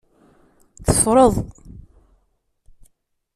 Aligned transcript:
Teffreḍ. 0.85 1.35